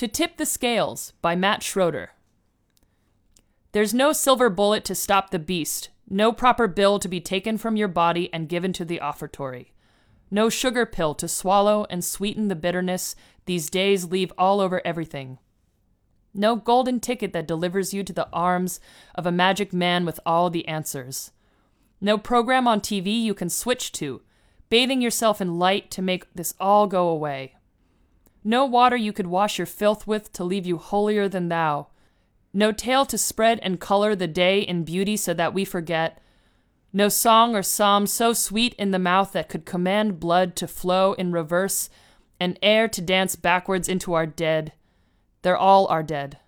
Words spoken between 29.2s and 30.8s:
wash your filth with to leave you